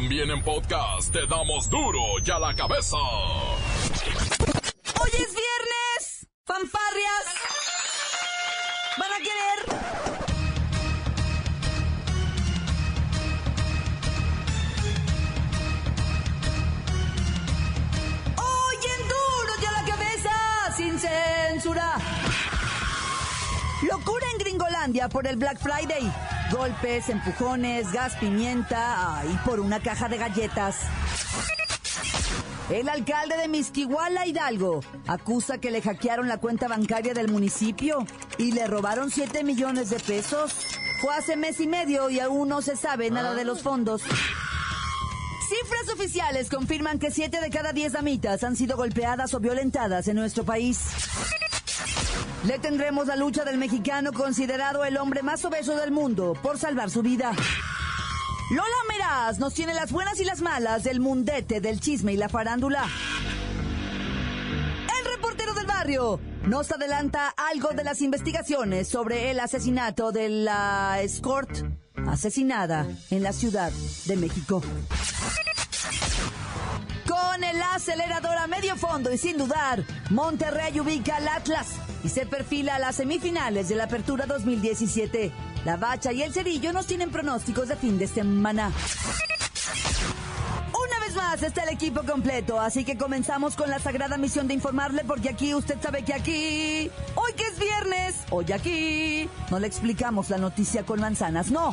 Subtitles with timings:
[0.00, 2.96] También en podcast te damos duro y a la cabeza.
[2.96, 6.28] Hoy es viernes.
[6.44, 7.24] Fanfarrias.
[8.96, 9.58] ¿Van a querer?
[18.36, 20.30] Hoy en duro y a la cabeza.
[20.76, 21.96] Sin censura.
[23.82, 26.08] Locura en Gringolandia por el Black Friday.
[26.50, 29.18] Golpes, empujones, gas, pimienta.
[29.18, 30.76] Ay, por una caja de galletas.
[32.70, 38.06] El alcalde de Misquihuala, Hidalgo, acusa que le hackearon la cuenta bancaria del municipio
[38.36, 40.54] y le robaron 7 millones de pesos.
[41.00, 44.02] Fue hace mes y medio y aún no se sabe nada de los fondos.
[44.02, 50.16] Cifras oficiales confirman que 7 de cada 10 damitas han sido golpeadas o violentadas en
[50.16, 50.80] nuestro país.
[52.44, 56.88] Le tendremos la lucha del mexicano considerado el hombre más obeso del mundo por salvar
[56.88, 57.32] su vida.
[58.50, 62.28] Lola Meraz nos tiene las buenas y las malas del mundete, del chisme y la
[62.28, 62.84] farándula.
[64.98, 71.00] El reportero del barrio nos adelanta algo de las investigaciones sobre el asesinato de la
[71.02, 71.50] escort
[72.06, 73.72] asesinada en la Ciudad
[74.06, 74.62] de México.
[77.38, 81.68] Con el acelerador a medio fondo y sin dudar, Monterrey ubica al Atlas
[82.02, 85.30] y se perfila a las semifinales de la Apertura 2017.
[85.64, 88.72] La Bacha y el Cerillo nos tienen pronósticos de fin de semana.
[90.72, 94.54] Una vez más está el equipo completo, así que comenzamos con la sagrada misión de
[94.54, 99.68] informarle, porque aquí usted sabe que aquí, hoy que es viernes, hoy aquí, no le
[99.68, 101.72] explicamos la noticia con manzanas, no.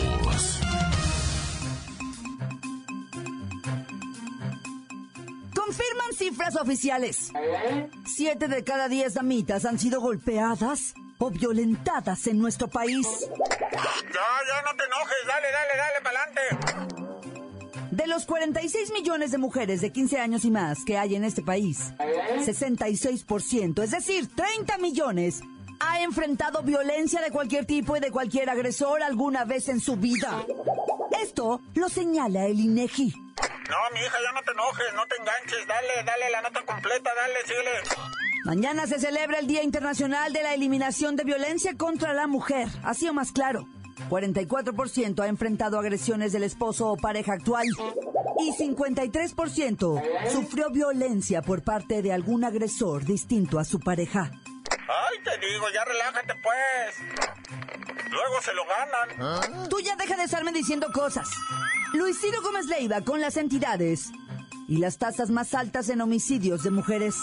[5.71, 7.31] Confirman cifras oficiales.
[8.05, 13.07] Siete de cada diez damitas han sido golpeadas o violentadas en nuestro país.
[13.21, 13.29] Ya,
[13.71, 16.41] ya, no te enojes, dale, dale, dale, pa'lante.
[17.89, 21.41] De los 46 millones de mujeres de 15 años y más que hay en este
[21.41, 25.39] país, 66%, es decir, 30 millones,
[25.79, 30.45] ha enfrentado violencia de cualquier tipo y de cualquier agresor alguna vez en su vida.
[31.23, 33.13] Esto lo señala el INEGI.
[33.71, 37.09] No, mi hija, ya no te enojes, no te enganches, dale, dale la nota completa,
[37.15, 37.71] dale, síguele.
[38.43, 42.67] Mañana se celebra el Día Internacional de la Eliminación de Violencia contra la Mujer.
[42.83, 43.65] Así o más claro.
[44.09, 47.65] 44% ha enfrentado agresiones del esposo o pareja actual
[48.39, 54.31] y 53% sufrió violencia por parte de algún agresor distinto a su pareja.
[54.69, 56.97] Ay, te digo, ya relájate pues.
[58.09, 59.69] Luego se lo ganan.
[59.69, 61.29] Tú ya deja de estarme diciendo cosas.
[61.93, 64.11] Luis Ciro Gómez Leiva con las entidades
[64.69, 67.15] y las tasas más altas en homicidios de mujeres.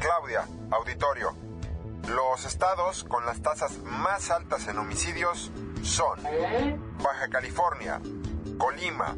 [0.00, 1.36] Claudia, auditorio.
[2.08, 5.52] Los estados con las tasas más altas en homicidios
[5.82, 6.18] son
[7.02, 8.00] Baja California,
[8.56, 9.14] Colima,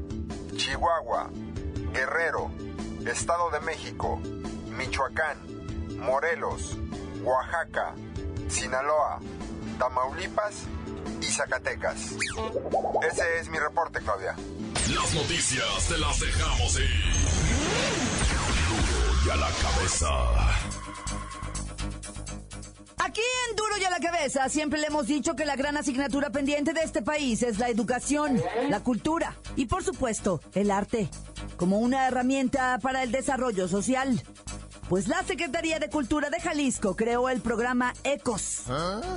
[0.56, 1.30] Chihuahua,
[1.92, 2.50] Guerrero,
[3.06, 4.20] Estado de México,
[4.76, 5.38] Michoacán,
[6.00, 6.76] Morelos,
[7.22, 7.94] Oaxaca,
[8.48, 9.20] Sinaloa,
[9.78, 10.66] Tamaulipas
[11.26, 12.12] y Zacatecas.
[13.10, 14.34] Ese es mi reporte, Claudia.
[14.94, 17.14] Las noticias te las dejamos ir.
[18.68, 20.08] Duro y a la cabeza.
[22.98, 23.20] Aquí
[23.50, 26.72] en Duro y a la cabeza siempre le hemos dicho que la gran asignatura pendiente
[26.72, 31.10] de este país es la educación, la cultura y por supuesto el arte,
[31.56, 34.22] como una herramienta para el desarrollo social.
[34.88, 38.64] Pues la Secretaría de Cultura de Jalisco creó el programa ECOS,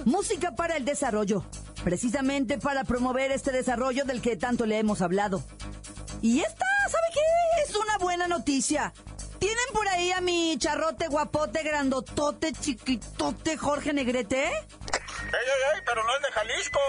[0.06, 1.44] Música para el Desarrollo,
[1.84, 5.44] precisamente para promover este desarrollo del que tanto le hemos hablado.
[6.22, 7.64] Y esta, ¿sabe qué?
[7.64, 8.94] Es una buena noticia.
[9.40, 14.46] ¿Tienen por ahí a mi charrote guapote, grandotote, chiquitote Jorge Negrete?
[14.46, 16.80] Ey, ey, ey, pero no es de Jalisco.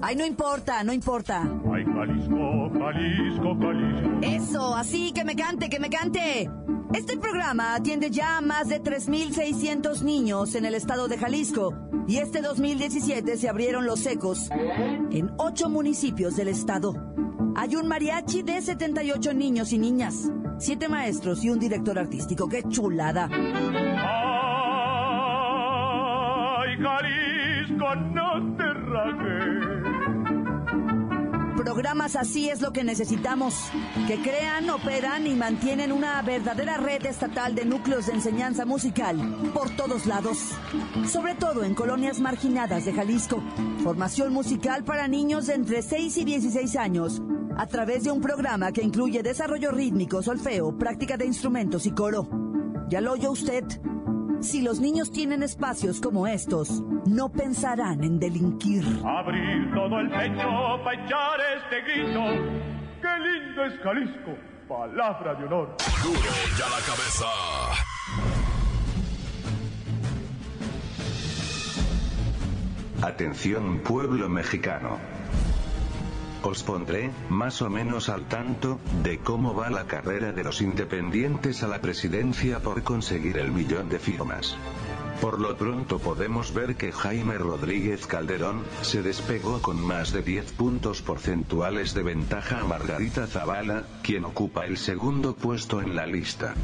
[0.00, 1.42] Ay, no importa, no importa.
[1.42, 4.10] Ay, Jalisco, Jalisco, Jalisco.
[4.22, 6.50] Eso, así, que me cante, que me cante.
[6.92, 11.74] Este programa atiende ya a más de 3.600 niños en el estado de Jalisco
[12.08, 16.94] y este 2017 se abrieron los secos en ocho municipios del estado.
[17.54, 22.48] Hay un mariachi de 78 niños y niñas, siete maestros y un director artístico.
[22.48, 23.28] ¡Qué chulada!
[23.30, 23.38] Ay,
[26.78, 29.81] Jalisco, no te rajes.
[31.62, 33.70] Programas así es lo que necesitamos,
[34.08, 39.16] que crean, operan y mantienen una verdadera red estatal de núcleos de enseñanza musical
[39.54, 40.38] por todos lados,
[41.06, 43.40] sobre todo en colonias marginadas de Jalisco.
[43.84, 47.22] Formación musical para niños de entre 6 y 16 años,
[47.56, 52.28] a través de un programa que incluye desarrollo rítmico, solfeo, práctica de instrumentos y coro.
[52.88, 53.64] ¿Ya lo oyó usted?
[54.42, 58.84] Si los niños tienen espacios como estos, no pensarán en delinquir.
[59.04, 62.20] Abrir todo el pecho para echar este grito.
[63.00, 64.36] ¡Qué lindo es Jalisco!
[64.68, 65.76] Palabra de honor.
[66.02, 66.18] Duro
[66.58, 67.26] ya la cabeza.
[73.02, 74.98] Atención pueblo mexicano.
[76.44, 81.62] Os pondré, más o menos al tanto, de cómo va la carrera de los independientes
[81.62, 84.56] a la presidencia por conseguir el millón de firmas.
[85.20, 90.52] Por lo pronto podemos ver que Jaime Rodríguez Calderón, se despegó con más de 10
[90.54, 96.54] puntos porcentuales de ventaja a Margarita Zavala, quien ocupa el segundo puesto en la lista.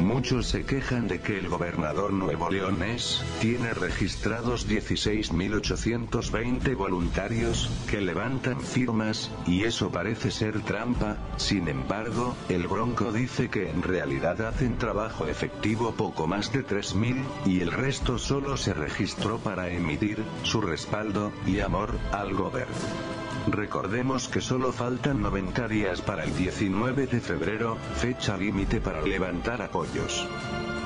[0.00, 8.60] Muchos se quejan de que el gobernador Nuevo Leones tiene registrados 16.820 voluntarios que levantan
[8.60, 14.76] firmas, y eso parece ser trampa, sin embargo, el Bronco dice que en realidad hacen
[14.76, 20.60] trabajo efectivo poco más de 3.000, y el resto solo se registró para emitir su
[20.60, 23.15] respaldo y amor al gobierno.
[23.46, 29.62] Recordemos que solo faltan 90 días para el 19 de febrero, fecha límite para levantar
[29.62, 30.26] apoyos.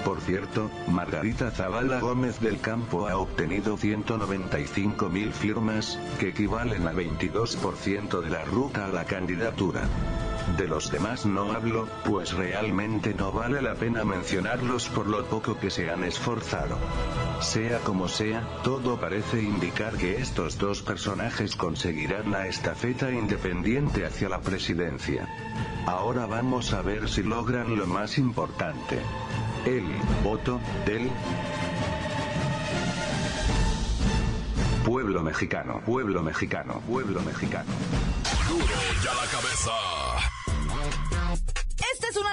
[0.04, 8.20] Por cierto, Margarita Zavala Gómez del Campo ha obtenido 195.000 firmas, que equivalen a 22%
[8.20, 9.82] de la ruta a la candidatura.
[10.56, 15.58] De los demás no hablo, pues realmente no vale la pena mencionarlos por lo poco
[15.58, 16.76] que se han esforzado.
[17.40, 24.28] Sea como sea, todo parece indicar que estos dos personajes conseguirán la estafeta independiente hacia
[24.28, 25.28] la presidencia.
[25.86, 28.98] Ahora vamos a ver si logran lo más importante.
[29.64, 29.84] El
[30.22, 31.10] voto del
[34.84, 37.70] pueblo mexicano, pueblo mexicano, pueblo mexicano.
[38.48, 38.64] Duro
[39.04, 40.19] ya la cabeza.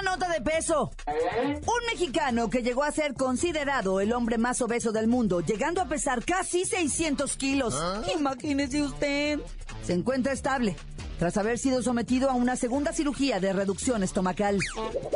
[0.00, 0.92] Una nota de peso.
[1.06, 5.86] Un mexicano que llegó a ser considerado el hombre más obeso del mundo, llegando a
[5.86, 7.74] pesar casi 600 kilos.
[8.14, 9.40] Imagínese usted.
[9.82, 10.76] Se encuentra estable,
[11.18, 14.58] tras haber sido sometido a una segunda cirugía de reducción estomacal.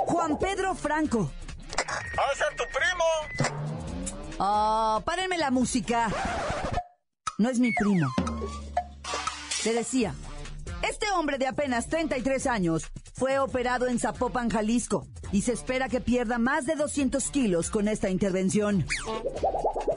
[0.06, 1.31] Juan Pedro Franco.
[1.79, 3.56] ¡Ha de ser tu primo!
[4.38, 6.08] Oh, párenme la música.
[7.38, 8.08] No es mi primo.
[9.64, 10.14] Le decía,
[10.82, 12.90] este hombre de apenas 33 años
[13.23, 17.87] fue operado en Zapopan, Jalisco, y se espera que pierda más de 200 kilos con
[17.87, 18.85] esta intervención.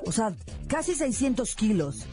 [0.06, 0.36] O sea,
[0.68, 2.06] casi 600 kilos.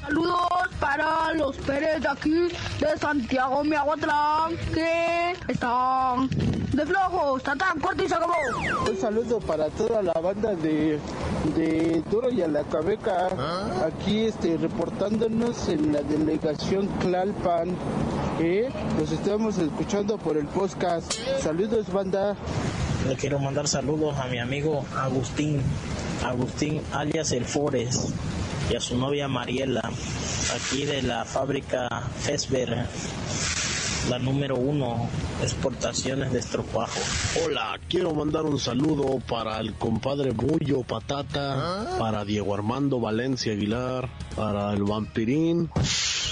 [0.03, 0.39] Saludos
[0.79, 2.47] para los Pérez de aquí
[2.79, 6.31] de Santiago Miahuatlán que están
[6.77, 7.43] de flojos.
[7.43, 8.33] Tatán, corta y se acabó.
[8.89, 10.99] Un saludo para toda la banda de,
[11.57, 13.29] de Duro y a la Cabeca.
[13.85, 17.77] Aquí este, reportándonos en la delegación Clalpan.
[18.41, 18.69] ¿eh?
[18.99, 21.13] Los estamos escuchando por el podcast.
[21.41, 22.37] Saludos, banda.
[23.09, 25.63] Le quiero mandar saludos a mi amigo Agustín,
[26.25, 28.11] Agustín alias El Forest,
[28.69, 29.83] y a su novia Mariela,
[30.55, 32.87] aquí de la fábrica Fesber,
[34.09, 35.09] la número uno,
[35.43, 37.01] exportaciones de estropajo.
[37.45, 44.09] Hola, quiero mandar un saludo para el compadre Bullo Patata, para Diego Armando Valencia Aguilar,
[44.37, 45.69] para el Vampirín,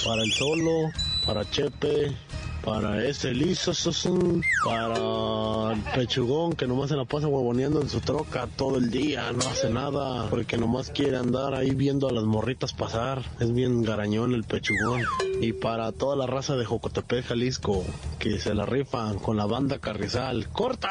[0.04, 0.90] para el Solo,
[1.26, 2.16] para Chepe,
[2.64, 3.73] para ese liso,
[4.64, 9.30] para el pechugón que nomás se la pasa huevoneando en su troca todo el día,
[9.33, 13.83] no hace nada, porque nomás quiere andar ahí viendo a las morritas pasar, es bien
[13.83, 15.02] garañón el pechugón.
[15.40, 17.85] Y para toda la raza de Jocotepec, Jalisco,
[18.18, 20.90] que se la rifan con la banda Carrizal, ¡corta!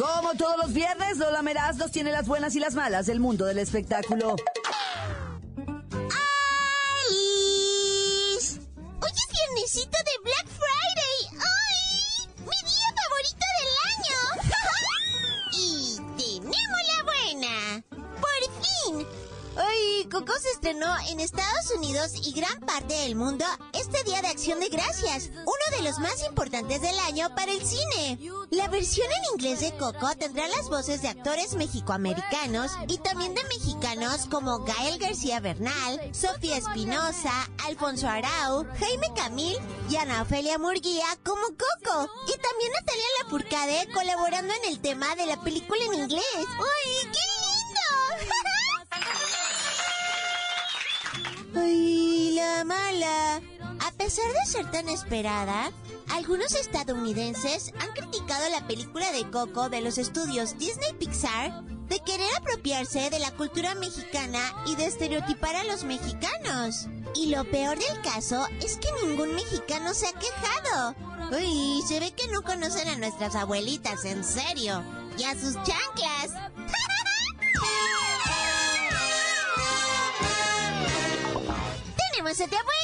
[0.00, 3.44] Como todos los viernes, Lola Meraz nos tiene las buenas y las malas del mundo
[3.44, 4.34] del espectáculo.
[7.06, 8.60] ¡Alice!
[8.98, 11.18] Hoy es viernesito de Black Friday.
[11.34, 12.28] ¡Ay!
[12.38, 14.18] ¡Mi día favorito del año!
[15.52, 17.54] y tenemos la buena.
[18.22, 19.06] ¡Por fin!
[19.58, 24.28] Hoy Coco se estrenó en Estados Unidos y gran parte del mundo este Día de
[24.28, 28.18] Acción de Gracias, uno de los más importantes del año para el cine.
[28.50, 33.42] La versión en inglés de Coco tendrá las voces de actores mexicoamericanos y también de
[33.44, 37.32] mexicanos como Gael García Bernal, Sofía Espinosa,
[37.64, 39.56] Alfonso Arau, Jaime Camil
[39.88, 42.10] y Ana Ofelia Murguía como Coco.
[42.26, 46.24] Y también Natalia Lafourcade colaborando en el tema de la película en inglés.
[46.36, 47.39] ¡Uy, qué
[54.10, 55.70] pesar de ser tan esperada,
[56.08, 62.26] algunos estadounidenses han criticado la película de Coco de los estudios Disney Pixar de querer
[62.36, 66.88] apropiarse de la cultura mexicana y de estereotipar a los mexicanos.
[67.14, 70.96] Y lo peor del caso es que ningún mexicano se ha quejado.
[71.30, 74.82] Uy, se ve que no conocen a nuestras abuelitas, en serio.
[75.18, 76.30] Y a sus chanclas.
[82.10, 82.79] tenemos otra buena.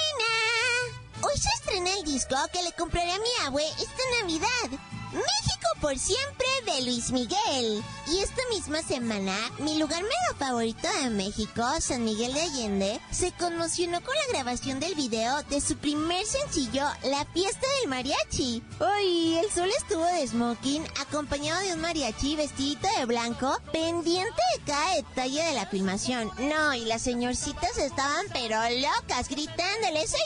[1.76, 4.80] Estrena el disco que le compraré a mi abue esta Navidad.
[5.12, 7.85] México por siempre de Luis Miguel.
[8.06, 13.30] Y esta misma semana, mi lugar mega favorito de México, San Miguel de Allende, se
[13.33, 18.62] conmocionó con la grabación del video de su primer sencillo, La Fiesta del Mariachi.
[18.80, 24.64] Hoy el sol estuvo de smoking, acompañado de un mariachi vestidito de blanco, pendiente de
[24.64, 26.30] cada detalle de la filmación.
[26.38, 30.21] No, y las señorcitas estaban pero locas, gritándole, ¡Soy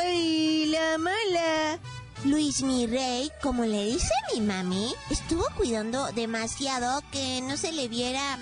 [0.00, 1.78] ¡Ay, la mala!
[2.24, 7.88] Luis mi rey, como le dice mi mami, estuvo cuidando demasiado que no se le
[7.88, 8.38] viera...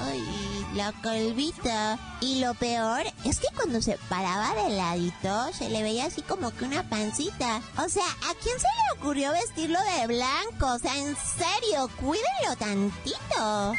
[0.00, 0.22] Ay,
[0.74, 1.98] la calvita.
[2.20, 6.50] Y lo peor es que cuando se paraba de ladito, se le veía así como
[6.52, 7.62] que una pancita.
[7.78, 10.66] O sea, ¿a quién se le ocurrió vestirlo de blanco?
[10.74, 13.72] O sea, en serio, cuídenlo tantito.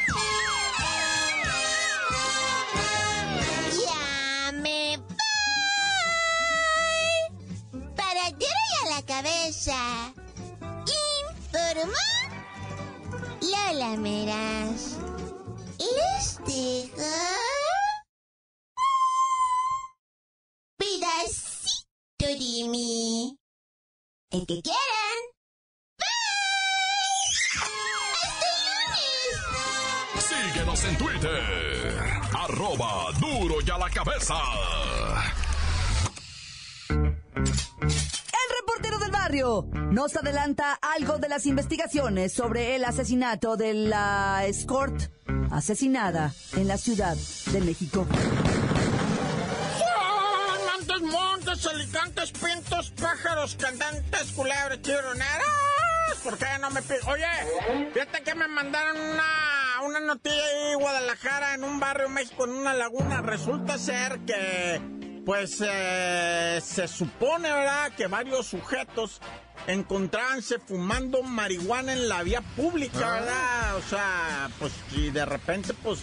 [9.22, 10.12] Cabeza.
[11.28, 11.92] Informó
[13.42, 14.98] Lola Meras.
[15.78, 17.10] Les dejo
[20.78, 23.36] pedacito de mí.
[24.30, 25.20] El que quieran.
[30.18, 34.36] Síguenos en Twitter, arroba duro y a la cabeza.
[39.32, 45.02] Nos adelanta algo de las investigaciones sobre el asesinato de la escort
[45.52, 47.16] asesinada en la Ciudad
[47.52, 48.08] de México.
[50.66, 55.46] Montes, montes, alicantes, pintos, pájaros, cantantes, culebras, chironeras.
[56.24, 56.98] ¿Por qué no me pide?
[57.06, 62.50] Oye, fíjate que me mandaron una, una noticia ahí, Guadalajara, en un barrio México, en
[62.50, 63.22] una laguna.
[63.22, 64.99] Resulta ser que,
[65.30, 69.20] pues, eh, se supone, ¿verdad?, que varios sujetos
[69.68, 73.12] encontrábanse fumando marihuana en la vía pública, Ah.
[73.20, 73.76] ¿verdad?
[73.76, 76.00] O sea, pues y de repente pues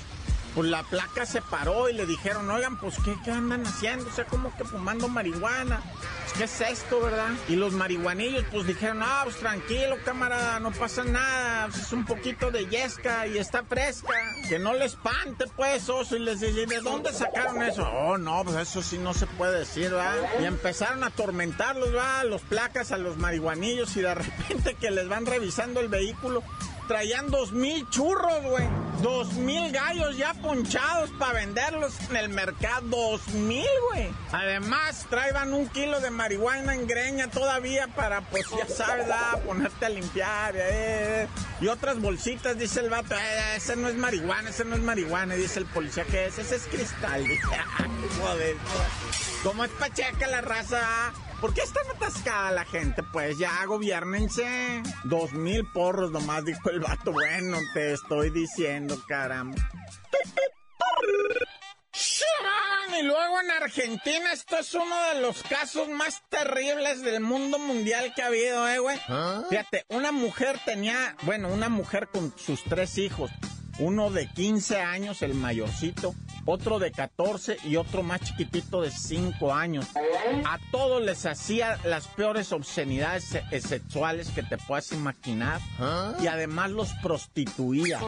[0.58, 4.08] pues la placa se paró y le dijeron, oigan, pues ¿qué, andan haciendo?
[4.08, 5.84] O sea, como que fumando marihuana.
[5.84, 7.30] Pues, ¿Qué es esto, verdad?
[7.48, 12.06] Y los marihuanillos pues dijeron, ah, pues tranquilo, camarada, no pasa nada, pues, es un
[12.06, 14.16] poquito de yesca y está fresca.
[14.50, 16.16] Que no le espante, pues, oso.
[16.16, 17.88] Y les dice, ¿de dónde sacaron eso?
[17.88, 20.16] Oh, no, pues eso sí no se puede decir, ¿verdad?
[20.42, 22.26] Y empezaron a atormentarlos, ¿verdad?
[22.26, 26.42] Los placas a los marihuanillos y de repente que les van revisando el vehículo
[26.88, 28.66] traían dos mil churros, güey.
[29.02, 32.82] Dos mil gallos ya ponchados para venderlos en el mercado.
[32.88, 34.10] Dos mil, güey.
[34.32, 39.86] Además, traían un kilo de marihuana en greña todavía para, pues ya sabes, ah, ponerte
[39.86, 40.56] a limpiar.
[40.58, 41.28] eh.
[41.62, 45.36] Y otras bolsitas, dice el vato, eh, ese no es marihuana, ese no es marihuana.
[45.36, 46.40] Dice el policía, ¿qué es?
[46.40, 47.24] Ese es cristal.
[47.24, 47.42] Dice,
[47.78, 47.86] "Ah,
[48.20, 48.56] joder.
[49.44, 50.80] ¿Cómo es pacheca la raza?
[51.38, 51.42] Ah?
[51.42, 53.04] ¿Por qué está atascada la gente?
[53.14, 54.82] Pues ya, gobiernense.
[55.04, 57.12] Dos mil porros nomás, dijo el vato.
[57.12, 59.56] Bueno, te estoy diciendo, caramba.
[63.00, 68.12] Y luego en Argentina, esto es uno de los casos más terribles del mundo mundial
[68.16, 68.98] que ha habido, eh, güey.
[69.50, 73.30] Fíjate, una mujer tenía, bueno, una mujer con sus tres hijos.
[73.78, 76.16] Uno de 15 años, el mayorcito,
[76.48, 79.86] otro de 14 y otro más chiquitito de 5 años.
[80.46, 85.60] A todos les hacía las peores obscenidades se- eh, sexuales que te puedas imaginar.
[86.22, 88.00] Y además los prostituía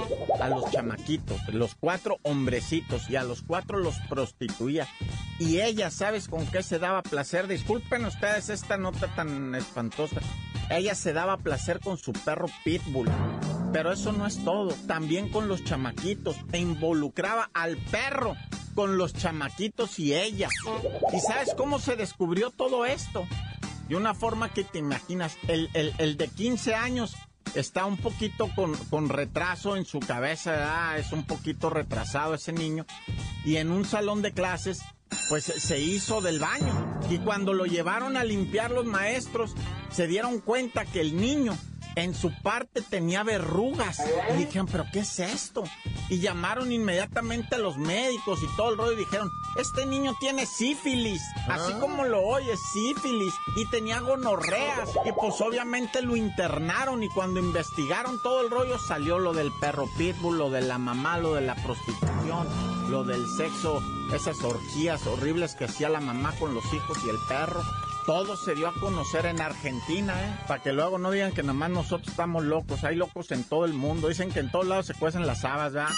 [0.42, 4.88] a los chamaquitos, los cuatro hombrecitos, y a los cuatro los prostituía.
[5.38, 7.48] Y ella, ¿sabes con qué se daba placer?
[7.48, 10.22] Disculpen ustedes esta nota tan espantosa.
[10.70, 13.10] Ella se daba placer con su perro Pitbull.
[13.72, 18.36] Pero eso no es todo, también con los chamaquitos, e involucraba al perro
[18.76, 20.50] con los chamaquitos y ella.
[21.14, 23.28] ¿Y sabes cómo se descubrió todo esto?
[23.88, 27.16] De una forma que te imaginas, el, el- el de 15 años
[27.56, 31.00] está un poquito con, con retraso en su cabeza, ¿verdad?
[31.00, 32.86] es un poquito retrasado ese niño,
[33.44, 34.82] y en un salón de clases,
[35.30, 37.00] pues se hizo del baño.
[37.10, 39.56] Y cuando lo llevaron a limpiar los maestros,
[39.92, 41.58] se dieron cuenta que el niño
[42.04, 44.02] en su parte tenía verrugas.
[44.34, 45.64] Y dijeron, ¿pero qué es esto?
[46.10, 50.46] Y llamaron inmediatamente a los médicos y todo el rollo y dijeron, este niño tiene
[50.46, 54.90] sífilis, así como lo oyes, sífilis, y tenía gonorreas.
[55.06, 59.88] Y pues obviamente lo internaron y cuando investigaron todo el rollo salió lo del perro
[59.98, 62.48] pitbull, lo de la mamá, lo de la prostitución,
[62.90, 63.82] lo del sexo,
[64.14, 67.62] esas orgías horribles que hacía la mamá con los hijos y el perro.
[68.10, 70.36] Todo se dio a conocer en Argentina, ¿eh?
[70.48, 72.84] Para que luego no digan que nomás nosotros estamos locos.
[72.84, 74.08] Hay locos en todo el mundo.
[74.08, 75.94] Dicen que en todos lados se cuecen las habas, ¿verdad?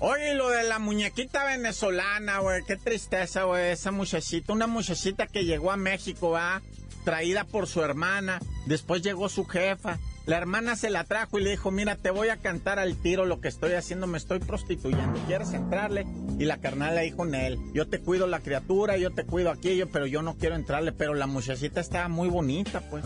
[0.00, 2.62] Oye, lo de la muñequita venezolana, güey.
[2.64, 3.70] Qué tristeza, güey.
[3.70, 4.52] Esa muchachita.
[4.52, 6.60] Una muchachita que llegó a México, ¿va?
[7.06, 8.38] Traída por su hermana.
[8.66, 9.98] Después llegó su jefa.
[10.26, 13.24] La hermana se la trajo y le dijo, mira, te voy a cantar al tiro
[13.24, 16.06] lo que estoy haciendo, me estoy prostituyendo, ¿quieres entrarle?
[16.38, 19.50] Y la carnal le dijo en él, yo te cuido la criatura, yo te cuido
[19.50, 23.04] aquello, pero yo no quiero entrarle, pero la muchachita estaba muy bonita, pues.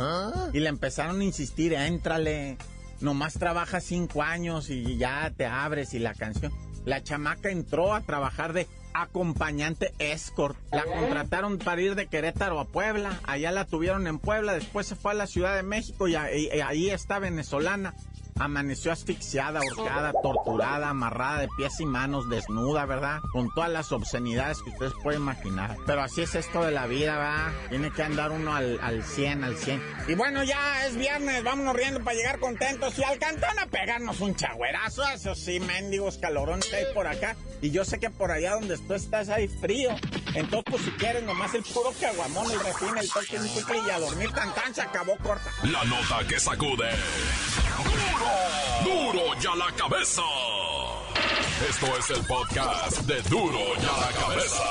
[0.53, 2.59] Y le empezaron a insistir, éntrale,
[3.01, 6.53] nomás trabaja cinco años y ya te abres y la canción.
[6.85, 10.57] La chamaca entró a trabajar de acompañante escort.
[10.73, 13.19] La contrataron para ir de Querétaro a Puebla.
[13.25, 14.55] Allá la tuvieron en Puebla.
[14.55, 17.95] Después se fue a la Ciudad de México y, ahí- está venezolana.
[18.39, 23.21] Amaneció asfixiada, ahorcada, torturada, amarrada de pies y manos, desnuda, ¿verdad?
[23.33, 25.77] Con todas las obscenidades que ustedes pueden imaginar.
[25.87, 27.53] Pero así es esto de la vida, ¿verdad?
[27.69, 29.83] Tiene que andar uno al, al 100, al 100.
[30.09, 34.21] Y bueno, ya es viernes, vámonos riendo para llegar contentos y al cantón a pegarnos
[34.21, 35.05] un chagüerazo.
[35.11, 37.37] Eso sí, mendigos calorones que hay por acá.
[37.63, 39.91] Y yo sé que por allá donde tú estás hay frío.
[40.35, 43.91] Entonces, pues si quieres, nomás el puro caguamón, el refín, el toque, un chicle y
[43.91, 45.51] a dormir tan tan se acabó corta.
[45.63, 46.91] La nota que sacude.
[48.85, 49.13] ¡Duro!
[49.13, 50.23] ¡Duro ya la cabeza!
[51.69, 54.63] Esto es el podcast de Duro ya la cabeza.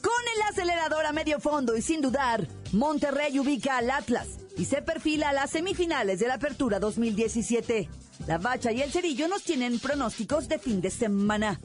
[0.00, 4.82] Con el acelerador a medio fondo y sin dudar, Monterrey ubica al Atlas y se
[4.82, 7.88] perfila a las semifinales de la Apertura 2017.
[8.26, 11.60] La Bacha y el Cerillo nos tienen pronósticos de fin de semana.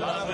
[0.00, 0.24] ¡La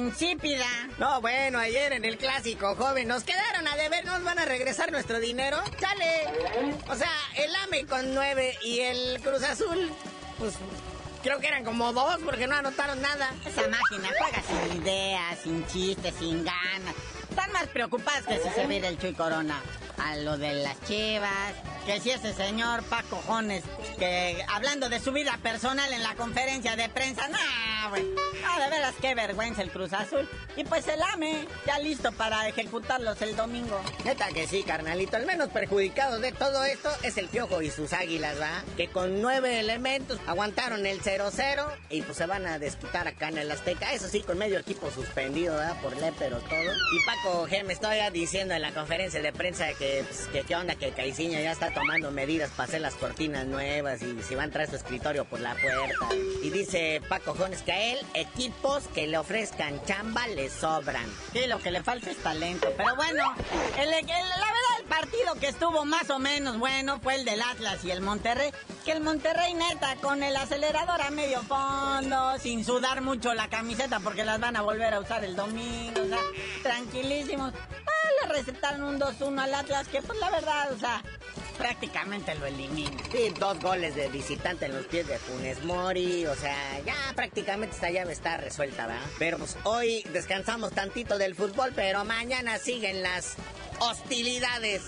[0.00, 0.66] insípida.
[0.98, 4.90] No, bueno, ayer en el clásico, joven, nos quedaron a deber, ¿nos van a regresar
[4.90, 5.58] nuestro dinero?
[5.78, 6.74] ¡Chale!
[6.88, 9.90] O sea, el AME con nueve y el Cruz Azul,
[10.38, 10.54] pues
[11.22, 13.30] creo que eran como dos porque no anotaron nada.
[13.46, 16.94] Esa máquina juega sin ideas, sin chistes, sin ganas.
[17.28, 19.60] Están más preocupadas que si se viene el Chuy Corona.
[19.98, 21.52] a lo de las chivas,
[21.90, 23.64] que si ese señor Paco Jones,
[23.98, 28.70] que hablando de su vida personal en la conferencia de prensa, nah, güey, no, de
[28.70, 30.28] veras qué vergüenza el Cruz Azul.
[30.56, 33.80] Y pues el AME, ya listo para ejecutarlos el domingo.
[34.04, 35.16] Neta que sí, carnalito.
[35.16, 38.62] El menos perjudicado de todo esto es el Piojo y sus águilas, ¿va?
[38.76, 43.38] Que con nueve elementos aguantaron el 0-0 y pues se van a desquitar acá en
[43.38, 43.92] el Azteca.
[43.92, 45.80] Eso sí, con medio equipo suspendido, ¿verdad?
[45.80, 46.60] Por pero todo.
[46.60, 50.54] Y Paco G me estaba diciendo en la conferencia de prensa que, pues, que qué
[50.54, 54.42] onda, que Caiciña ya está tomando medidas para hacer las cortinas nuevas y si va
[54.42, 56.14] a entrar su escritorio por la puerta.
[56.42, 61.06] Y dice Paco Jones que a él equipos que le ofrezcan chamba le sobran.
[61.32, 62.68] Sí, lo que le falta es talento.
[62.76, 63.34] Pero bueno,
[63.76, 67.90] la verdad el partido que estuvo más o menos bueno fue el del Atlas y
[67.90, 68.52] el Monterrey.
[68.84, 74.00] Que el Monterrey neta con el acelerador a medio fondo, sin sudar mucho la camiseta
[74.00, 76.20] porque las van a volver a usar el domingo, o sea,
[76.62, 77.52] tranquilísimos.
[77.54, 81.02] Ah, le recetaron un 2-1 al Atlas que pues la verdad, o sea,
[81.60, 82.96] prácticamente lo elimina.
[83.12, 87.74] Sí, dos goles de visitante en los pies de Funes Mori, o sea, ya prácticamente
[87.74, 89.02] esta llave está resuelta, ¿verdad?
[89.18, 93.34] Pero pues hoy descansamos tantito del fútbol, pero mañana siguen las
[93.78, 94.82] hostilidades.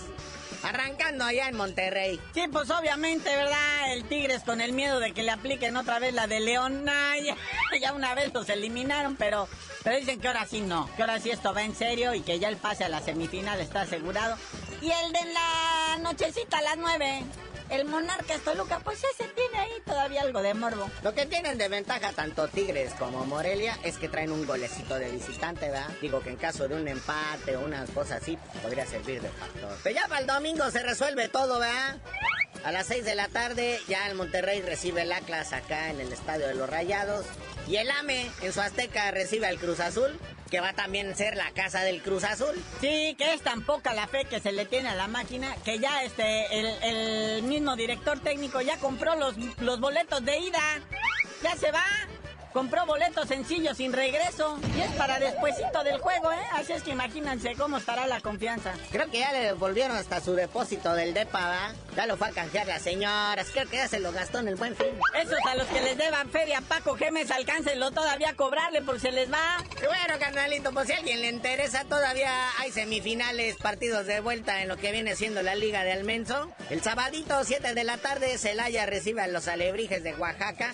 [0.63, 2.21] Arrancando allá en Monterrey.
[2.33, 3.93] Sí, pues obviamente, ¿verdad?
[3.93, 6.85] El Tigres con el miedo de que le apliquen otra vez la de León.
[6.85, 7.35] ya,
[7.81, 9.49] ya, una vez los eliminaron, pero,
[9.83, 10.89] pero dicen que ahora sí no.
[10.95, 13.59] Que ahora sí esto va en serio y que ya el pase a la semifinal
[13.59, 14.37] está asegurado.
[14.83, 17.23] Y el de la nochecita a las nueve.
[17.69, 20.91] El Monarcas Toluca, pues ese tiene ahí todavía algo de morbo.
[21.03, 25.09] Lo que tienen de ventaja tanto Tigres como Morelia es que traen un golecito de
[25.09, 25.87] visitante, ¿verdad?
[26.01, 29.73] Digo que en caso de un empate o unas cosas así, podría servir de factor.
[29.83, 31.97] Pero ya para el domingo se resuelve todo, ¿verdad?
[32.63, 36.13] A las 6 de la tarde ya el Monterrey recibe el Atlas acá en el
[36.13, 37.25] Estadio de los Rayados.
[37.67, 40.17] Y el AME en su Azteca recibe al Cruz Azul
[40.49, 42.53] que va también a ser la casa del Cruz Azul.
[42.79, 45.79] Sí, que es tan poca la fe que se le tiene a la máquina que
[45.79, 50.61] ya este el, mismo director técnico ya compró los, los boletos de ida.
[51.41, 51.83] Ya se va.
[52.53, 54.59] Compró boletos sencillos sin regreso.
[54.77, 56.45] Y es para despuesito del juego, ¿eh?
[56.53, 58.73] Así es que imagínense cómo estará la confianza.
[58.91, 61.73] Creo que ya le devolvieron hasta su depósito del DEPA, ¿va?
[61.95, 63.47] Ya lo fue a canjear las señoras.
[63.51, 64.87] Creo que ya se lo gastó en el buen fin.
[65.19, 69.11] Esos a los que les deban feria, Paco Gemes, alcáncenlo todavía a cobrarle por se
[69.11, 69.57] les va.
[69.79, 74.67] bueno, carnalito, pues si a alguien le interesa, todavía hay semifinales, partidos de vuelta en
[74.67, 76.51] lo que viene siendo la Liga de Almenso.
[76.69, 80.73] El sabadito, 7 de la tarde, Celaya recibe a los alebrijes de Oaxaca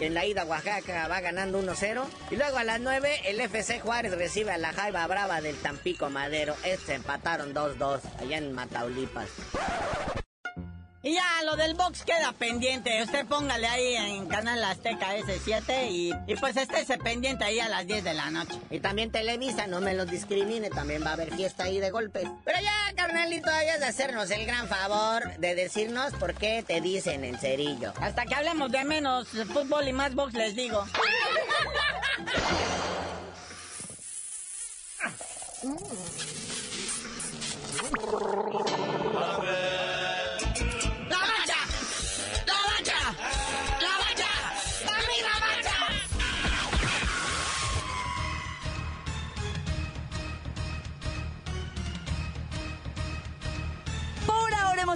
[0.00, 2.06] que en la ida Oaxaca va ganando 1-0.
[2.30, 6.08] Y luego a las 9 el FC Juárez recibe a la Jaiba Brava del Tampico
[6.08, 6.56] Madero.
[6.64, 9.28] Este empataron 2-2 allá en Mataulipas.
[11.02, 13.02] Y ya, lo del box queda pendiente.
[13.02, 17.86] Usted póngale ahí en Canal Azteca S7 y, y pues estése pendiente ahí a las
[17.86, 18.58] 10 de la noche.
[18.68, 22.28] Y también Televisa, no me los discrimine, también va a haber fiesta ahí de golpes.
[22.44, 27.24] Pero ya, carnalito, hayas de hacernos el gran favor de decirnos por qué te dicen
[27.24, 27.94] el cerillo.
[27.98, 30.84] Hasta que hablemos de menos fútbol y más box, les digo.